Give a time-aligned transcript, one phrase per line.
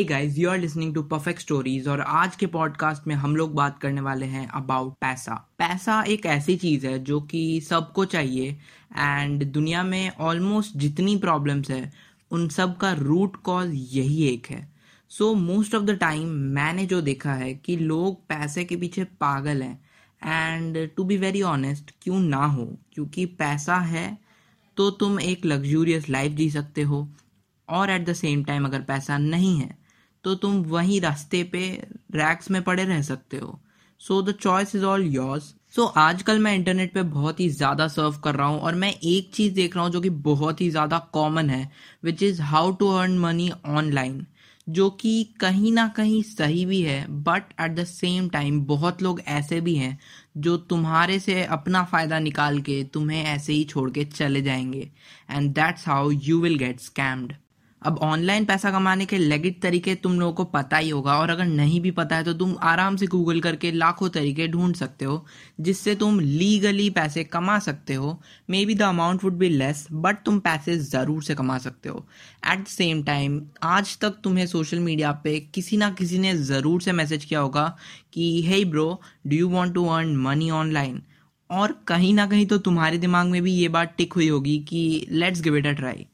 [0.00, 3.54] Hey guys you are listening to perfect stories और आज के पॉडकास्ट में हम लोग
[3.54, 8.50] बात करने वाले हैं अबाउट पैसा। पैसा एक ऐसी चीज़ है जो कि सबको चाहिए
[8.98, 11.92] एंड दुनिया में ऑलमोस्ट जितनी प्रॉब्लम्स है,
[12.30, 14.72] उन सब का रूट कॉज यही एक है।
[15.08, 19.62] So most of the time मैंने जो देखा है कि लोग पैसे के पीछे पागल
[19.62, 19.80] हैं
[20.24, 22.78] and to be very honest क्यों ना हो?
[22.92, 24.18] क्योंकि पैसा है
[24.76, 27.08] तो तुम एक लग्जूरियस लाइफ जी सकते हो
[27.68, 29.79] और एट द सेम टाइम अगर पैसा नहीं है
[30.24, 31.68] तो तुम वहीं रास्ते पे
[32.14, 33.58] रैक्स में पड़े रह सकते हो।
[34.00, 38.16] So the choice is all yours so आजकल मैं इंटरनेट पे बहुत ही ज़्यादा सर्व
[38.24, 40.98] कर रहा हूँ और मैं एक चीज़ देख रहा हूँ जो कि बहुत ही ज़्यादा
[41.12, 41.70] कॉमन है
[42.04, 44.26] which is how to earn money online
[44.68, 49.20] जो कि कहीं ना कहीं सही भी है but at the same time बहुत लोग
[49.28, 49.98] ऐसे भी हैं
[50.36, 54.90] जो तुम्हारे से अपना फ़ायदा निकाल के तुम्हें ऐसे ही छोड़ के चले जाएँगे
[55.30, 57.32] and that's how you will get scammed
[57.82, 61.44] अब ऑनलाइन पैसा कमाने के लेगिट तरीके तुम लोगों को पता ही होगा, और अगर
[61.44, 65.24] नहीं भी पता है तो तुम आराम से गूगल करके लाखों तरीके ढूंढ सकते हो,
[65.60, 68.18] जिससे तुम लीगली पैसे कमा सकते हो।
[68.66, 72.04] Maybe the amount would be less but तुम पैसे ज़रूर से कमा सकते हो।
[72.46, 76.82] एट द सेम टाइम आज तक तुम्हें सोशल मीडिया पे किसी ना किसी ने ज़रूर
[76.82, 77.66] से मैसेज किया होगा
[78.12, 81.02] कि hey bro do you want to earn money online
[81.50, 85.06] और कहीं ना कहीं तो तुम्हारे दिमाग में भी ये बात टिक हुई होगी कि
[85.10, 86.06] let's give it a try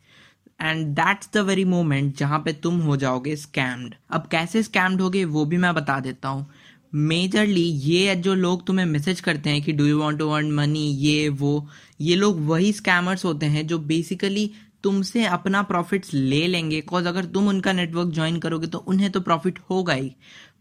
[0.61, 5.25] and that's the very moment जहाँ पे तुम हो जाओगे स्कैम्ड अब कैसे स्कैम्ड होगे
[5.25, 6.47] वो भी मैं बता देता हूँ.
[6.95, 10.87] मेजरली ये जो लोग तुम्हें मैसेज करते हैं कि do you want to earn money
[10.91, 11.69] ये, वो,
[12.01, 14.51] ये लोग वही स्कैमर्स होते हैं जो बेसिकली
[14.83, 16.77] तुमसे अपना प्रॉफिट्स ले लेंगे.
[16.77, 20.12] बिकॉज़ अगर तुम उनका नेटवर्क ज्वाइन करोगे तो उन्हें तो प्रॉफिट होगा ही.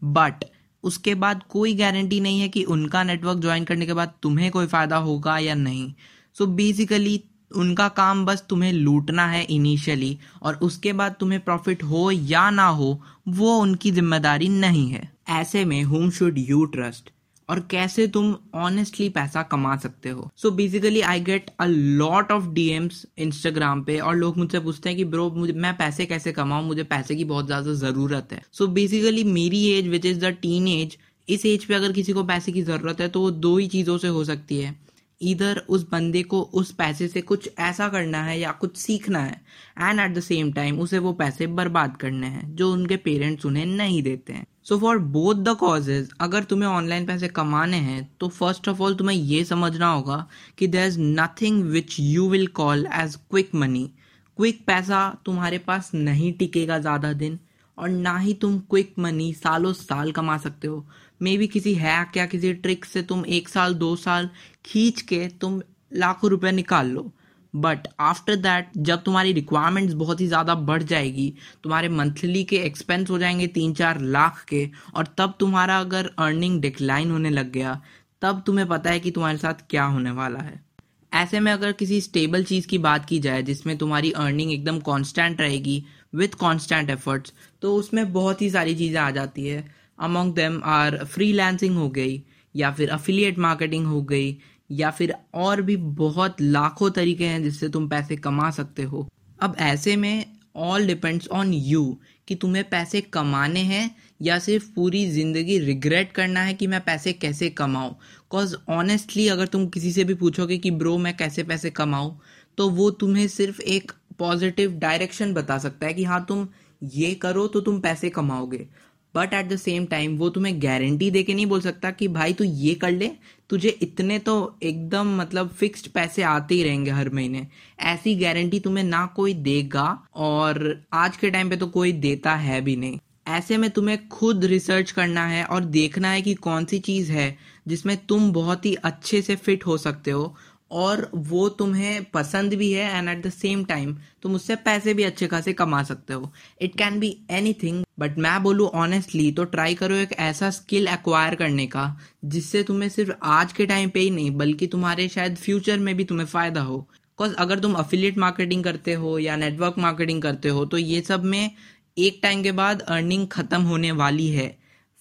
[0.04, 0.44] बट
[0.82, 4.66] उसके बाद कोई गारंटी नहीं है कि उनका नेटवर्क ज्वाइन करने के बाद तुम्हें कोई
[4.66, 5.94] फ़ायदा होगा या नहीं.
[6.34, 11.82] सो so बेसिकली उनका काम बस तुम्हें लूटना है इनिशियली और उसके बाद तुम्हें प्रॉफिट
[11.82, 17.10] हो या ना हो, वो उनकी ज़िम्मेदारी नहीं है। ऐसे में होम शुड यू ट्रस्ट
[17.48, 20.30] और कैसे तुम ऑनेस्टली पैसा कमा सकते हो?
[20.36, 24.96] So basically I get a lot of DMs Instagram पे, और लोग मुझसे पूछते हैं
[24.98, 26.64] कि ब्रो मुझे, मैं पैसे कैसे कमाऊं?
[26.64, 30.36] मुझे पैसे की बहुत ज़्यादा ज़रूरत है। सो so बेसिकली मेरी age which is the
[30.42, 30.96] teen age
[31.28, 33.96] इस एज पे अगर किसी को पैसे की ज़रूरत है तो वो दो ही चीज़ों
[33.98, 34.74] से हो सकती है।
[35.20, 39.40] इधर उस बंदे को उस पैसे से कुछ ऐसा करना है या कुछ सीखना है
[39.80, 43.64] and at the same time उसे वो पैसे बर्बाद करने हैं, जो उनके पेरेंट्स उन्हें
[43.66, 48.28] नहीं देते हैं। So for both the causes अगर तुम्हें ऑनलाइन पैसे कमाने हैं तो
[48.30, 50.26] फ़र्स्ट ऑफ़ ऑल तुम्हें ये समझना होगा
[50.58, 53.90] कि there is nothing which you will call as quick money
[54.38, 57.38] quick पैसा तुम्हारे पास नहीं टिकेगा ज़्यादा दिन।
[57.78, 60.86] और ना ही तुम क्विक मनी सालों साल कमा सकते हो।
[61.22, 64.30] मे बी किसी हैक या किसी ट्रिक से तुम एक साल, दो साल
[64.64, 65.62] खींच के तुम
[65.94, 67.12] लाखों रुपए निकाल लो।
[67.54, 73.10] बट आफ्टर दैट जब तुम्हारी रिक्वायरमेंट्स बहुत ही ज़्यादा बढ़ जाएगी, तुम्हारे मंथली के एक्सपेंस
[73.10, 77.80] हो जाएँगे तीन चार लाख के, और तब तुम्हारा अगर अर्निंग डिक्लाइन होने लग गया,
[78.22, 80.64] तब तुम्हें पता है कि तुम्हारे साथ क्या होने वाला है।
[81.12, 85.40] ऐसे में अगर किसी स्टेबल चीज़ की बात की जाए, जिसमें तुम्हारी अर्निंग एकदम कांस्टेंट
[85.40, 85.84] रहेगी
[86.16, 87.32] विथ कॉन्स्टेंट एफर्ट्स
[87.62, 89.64] तो उसमें बहुत ही सारी चीज़ें आ जाती है।
[89.98, 92.22] अमोंग देम आर फ्रीलांसिंग हो गई,
[92.54, 94.36] या फिर अफिलिएट मार्केटिंग हो गई,
[94.70, 99.06] या फिर और भी बहुत लाखों तरीके हैं जिससे तुम पैसे कमा सकते हो।
[99.38, 100.24] अब ऐसे में
[100.56, 103.90] ऑल डिपेंड्स ऑन यू कि तुम्हें पैसे कमाने हैं
[104.22, 107.92] या सिर्फ़ पूरी ज़िंदगी रिग्रेट करना है कि मैं पैसे कैसे कमाऊं।
[108.30, 112.18] कॉज ऑनेस्टली अगर तुम किसी से भी पूछोगे कि, ब्रो, मैं कैसे पैसे कमाऊँ?
[112.58, 116.46] तो वो तुम्हें सिर्फ़ एक पॉजिटिव डायरेक्शन बता सकता है कि हाँ तुम
[116.82, 118.66] ये करो तो तुम पैसे कमाओगे।
[119.14, 122.32] But at the same time वो तुम्हें गारंटी दे के नहीं बोल सकता कि भाई
[122.32, 123.10] तू ये कर ले,
[123.50, 127.46] तुझे इतने तो एकदम मतलब फिक्स्ड पैसे आते ही रहेंगे हर महीने।
[127.80, 132.60] ऐसी गारंटी तुम्हें ना कोई देगा और आज के टाइम पे तो कोई देता है
[132.60, 132.98] भी नहीं।
[133.28, 137.36] ऐसे में तुम्हें खुद रिसर्च करना है और देखना है कि कौन सी चीज़ है
[137.68, 140.34] जिसमें तुम बहुत ही अच्छे से फिट हो सकते हो।
[140.70, 145.02] और वो तुम्हें पसंद भी है and at the same time तुम उससे पैसे भी
[145.04, 146.32] अच्छे खासे कमा सकते हो।
[146.62, 147.16] It can be
[147.62, 152.62] anything but मैं बोलूँ ऑनेस्टली तो ट्राई करो एक ऐसा स्किल एक्वायर करने का, जिससे
[152.62, 156.26] तुम्हें सिर्फ़ आज के टाइम पे ही नहीं, बल्कि तुम्हारे शायद फ्यूचर में भी तुम्हें
[156.26, 160.78] फ़ायदा हो। बिकॉज़ अगर तुम अफिलिएट मार्केटिंग करते हो या नेटवर्क मार्केटिंग करते हो तो
[160.78, 161.50] ये सब में
[161.98, 164.56] एक टाइम के बाद अर्निंग खत्म होने वाली है।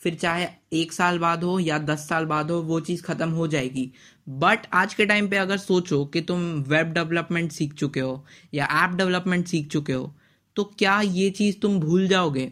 [0.05, 3.47] फिर चाहे एक साल बाद हो या दस साल बाद हो, वो चीज़ ख़त्म हो
[3.47, 3.91] जाएगी।
[4.27, 8.23] बट आज के टाइम पे अगर सोचो कि तुम वेब डेवलपमेंट सीख चुके हो
[8.53, 10.13] या ऐप डेवलपमेंट सीख चुके हो
[10.55, 12.49] तो क्या ये चीज़ तुम भूल जाओगे?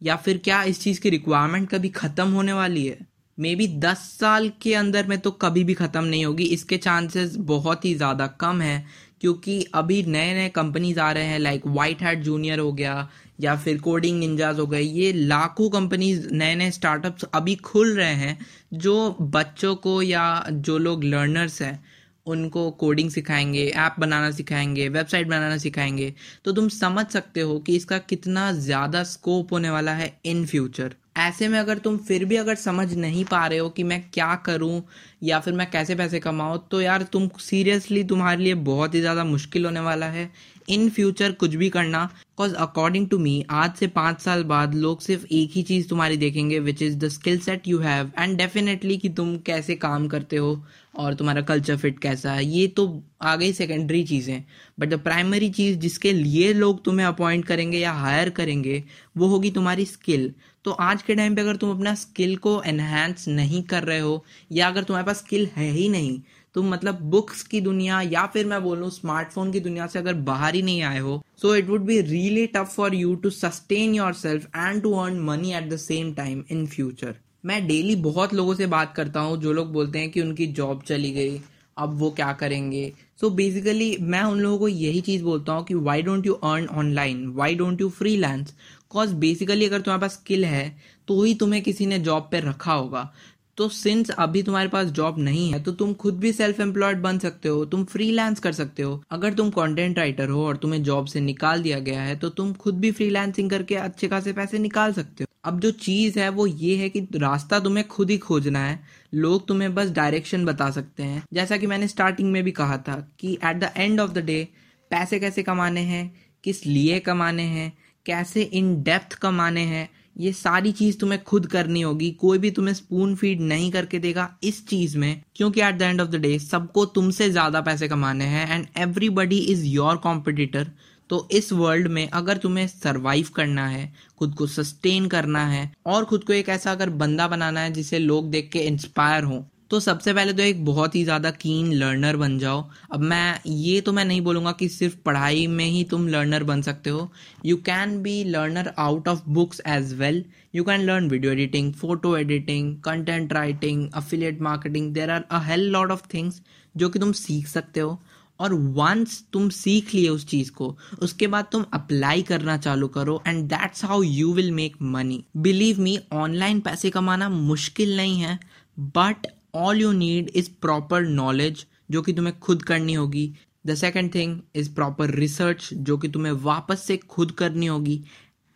[0.00, 2.98] या फिर क्या इस चीज़ की रिक्वायरमेंट कभी ख़त्म होने वाली है?
[3.38, 7.36] मे बी दस साल के अंदर में तो कभी भी ख़त्म नहीं होगी। इसके चांसेस
[7.46, 8.84] बहुत ही ज़्यादा कम है
[9.22, 13.08] क्योंकि अभी नए नए कंपनीज़ आ रहे हैं लाइक वाइट हैट जूनियर हो गया,
[13.40, 18.14] या फिर कोडिंग निंजाज हो गए, ये लाखों कंपनीज़ नए नए स्टार्टअप्स अभी खुल रहे
[18.14, 18.38] हैं,
[18.74, 21.84] जो बच्चों को या जो लोग लर्नर्स हैं,
[22.26, 26.12] उनको कोडिंग सिखाएँगे ऐप बनाना सिखाएँगे वेबसाइट बनाना सिखाएँगे।
[26.44, 30.94] तो तुम समझ सकते हो कि इसका कितना ज़्यादा स्कोप होने वाला है इन फ्यूचर
[31.16, 34.34] ऐसे में अगर तुम फिर भी अगर समझ नहीं पा रहे हो कि मैं क्या
[34.46, 34.82] करूँ,
[35.22, 39.24] या फिर मैं कैसे पैसे कमाऊं तो यार तुम सीरियसली तुम्हारे लिए बहुत ही ज़्यादा
[39.24, 40.30] मुश्किल होने वाला है।
[40.68, 45.00] इन फ्यूचर कुछ भी करना बिकॉज़ अकॉर्डिंग टू मी आज से पाँच साल बाद लोग
[45.00, 48.96] सिर्फ़ एक ही चीज़ तुम्हारी देखेंगे which is the skill set you have and definitely
[48.98, 50.62] कि तुम कैसे काम करते हो
[50.94, 52.86] और तुम्हारा कल्चर फिट कैसा है। ये तो
[53.22, 54.42] आ गई सेकेंडरी चीज़ें।
[54.80, 58.82] बट द प्राइमरी चीज़ जिसके लिए लोग तुम्हें अपॉइंट करेंगे या हायर करेंगे,
[59.16, 60.32] वो होगी तुम्हारी स्किल
[60.64, 64.24] तो आज के टाइम पे अगर तुम अपना स्किल को एनहेंस नहीं कर रहे हो,
[64.52, 66.20] या अगर तुम्हारे पास स्किल है ही नहीं
[66.54, 70.54] तुम मतलब बुक्स की दुनिया या फिर मैं बोलूँ स्मार्टफ़ोन की दुनिया से अगर बाहर
[70.54, 74.46] ही नहीं आए हो so it would be really tough for you to sustain yourself
[74.56, 77.14] and to earn money at the same time in future
[77.44, 80.82] मैं डेली बहुत लोगों से बात करता हूँ जो लोग बोलते हैं कि उनकी जॉब
[80.82, 81.40] चली गई,
[81.76, 85.64] अब वो क्या करेंगे। सो so बेसिकली मैं उन लोगों को यही चीज़ बोलता हूँ
[85.64, 90.12] कि why don't you earn online why don't you freelance because basically अगर तुम्हारे पास
[90.12, 90.64] स्किल है
[91.08, 93.12] तो ही तुम्हें किसी ने जॉब पे रखा होगा।
[93.58, 97.18] तो सिंस अभी तुम्हारे पास जॉब नहीं है तो तुम खुद भी सेल्फ एम्प्लॉयड बन
[97.18, 101.06] सकते हो, तुम फ्रीलांस कर सकते हो। अगर तुम कंटेंट राइटर हो और तुम्हें जॉब
[101.06, 104.92] से निकाल दिया गया है तो तुम खुद भी फ्रीलांसिंग करके अच्छे खासे पैसे निकाल
[104.92, 108.58] सकते हो। अब जो चीज़ है, वो ये है कि रास्ता तुम्हें खुद ही खोजना
[108.58, 108.80] है।
[109.14, 112.96] लोग तुम्हें बस डायरेक्शन बता सकते हैं। जैसा कि मैंने स्टार्टिंग में भी कहा था
[113.20, 114.46] कि at the end of the day
[114.90, 116.14] पैसे कैसे कमाने हैं,
[116.44, 117.72] किस लिए कमाने हैं,
[118.06, 122.74] कैसे इन डेप्थ कमाने हैं ये सारी चीज़ तुम्हें खुद करनी होगी, कोई भी तुम्हें
[122.74, 126.38] स्पून फ़ीड नहीं करके देगा इस चीज़ में, क्योंकि at the end of the day
[126.38, 130.70] सबको तुमसे ज़्यादा पैसे कमाने हैं and everybody is your competitor
[131.10, 136.04] तो इस वर्ल्ड में अगर तुम्हें सरवाइव करना है, खुद को सस्टेन करना है, और
[136.04, 139.78] खुद को एक ऐसा अगर बंदा बनाना है जिसे लोग देख के इंस्पायर हो तो
[139.80, 143.92] सबसे पहले तो एक बहुत ही ज़्यादा कीन लर्नर बन जाओ। अब मैं ये तो
[143.92, 147.08] मैं नहीं बोलूँगा कि सिर्फ़ पढ़ाई में ही तुम लर्नर बन सकते हो।
[147.46, 150.24] You can be learner out of books as well
[150.54, 155.68] you can learn video editing photo editing content writing affiliate marketing there are a hell
[155.70, 156.42] lot of things
[156.74, 157.98] जो कि तुम सीख सकते हो।
[158.40, 163.22] और वंस तुम सीख लिए उस चीज़ को, उसके बाद तुम अप्लाई करना चालू करो
[163.26, 168.38] and that's how you will make money believe me online पैसे कमाना मुश्किल नहीं है
[168.78, 173.32] but all you need is proper knowledge जो कि तुम्हें खुद करनी होगी।
[173.66, 178.00] The second thing is proper research जो कि तुम्हें वापस से खुद करनी होगी।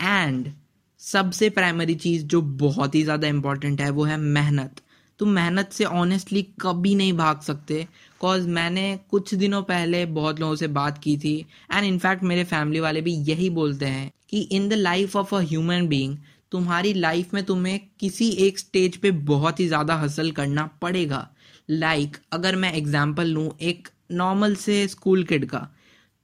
[0.00, 0.48] एंड
[1.00, 4.81] सबसे प्राइमरी चीज़ जो बहुत ही ज़्यादा इंपॉर्टेंट है, वो है मेहनत।
[5.20, 7.87] तुम मेहनत से ऑनेस्टली कभी नहीं भाग सकते
[8.20, 11.38] कॉज मैंने कुछ दिनों पहले बहुत लोगों से बात की थी।
[11.72, 15.40] एंड इनफैक्ट मेरे फैमिली वाले भी यही बोलते हैं कि in the life of a
[15.40, 16.16] human being
[16.52, 21.28] तुम्हारी लाइफ में तुम्हें किसी एक स्टेज पे बहुत ही ज़्यादा हसल करना पड़ेगा।
[21.70, 25.69] लाइक like, अगर मैं एग्ज़ाम्पल लूँ एक नॉर्मल से स्कूल किड का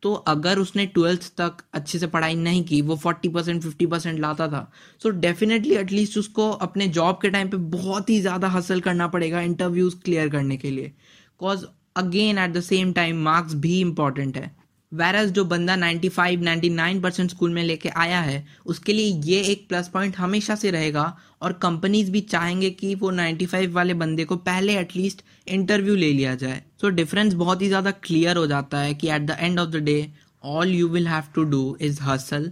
[0.02, 4.18] तो अगर उसने ट्वेल्थ तक अच्छे से पढ़ाई नहीं की वो फोर्टी परसेंट फिफ्टी परसेंट
[4.20, 4.70] लाता था
[5.02, 9.40] सो डेफिनेटली एटलीस्ट उसको अपने जॉब के टाइम पे बहुत ही ज़्यादा हसल करना पड़ेगा
[9.40, 11.64] इंटरव्यूज़ क्लियर करने के लिए। Because
[11.96, 14.50] again at the same time marks भी इंपॉर्टेंट है।
[14.92, 19.66] वैरस जो बंदा 95 99 परसेंट स्कूल में लेके आया है उसके लिए ये एक
[19.68, 21.04] प्लस पॉइंट हमेशा से रहेगा
[21.42, 26.34] और कंपनीज़ भी चाहेंगे कि वो 95 वाले बंदे को पहले एटलीस्ट इंटरव्यू ले लिया
[26.34, 29.58] जाए। सो so, डिफरेंस बहुत ही ज़्यादा क्लियर हो जाता है कि at the end
[29.60, 30.10] of the day
[30.44, 32.50] all you will have to do is hustle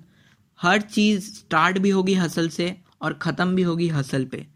[0.59, 4.47] हर चीज़ स्टार्ट भी होगी हसल से और ख़त्म भी होगी हसल पे।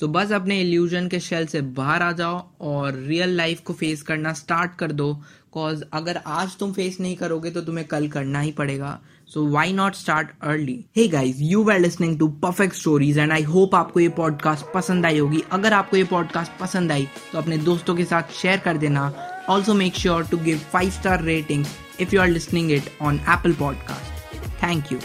[0.00, 4.02] सो बस अपने इल्यूजन के शेल से बाहर आ जाओ और रियल लाइफ को फेस
[4.02, 5.12] करना स्टार्ट कर दो
[5.52, 9.72] कॉज अगर आज तुम फेस नहीं करोगे तो तुम्हें कल करना ही पड़ेगा। So why
[9.72, 14.00] not start early hey guys you were listening to perfect stories and I hope आपको
[14.00, 18.04] ये पॉडकास्ट पसंद आई होगी। अगर आपको ये पॉडकास्ट पसंद आई तो अपने दोस्तों के
[18.04, 19.12] साथ शेयर कर देना।
[19.48, 21.64] Also make sure to give five star rating
[22.00, 24.98] if you are listening it on Apple podcast thank you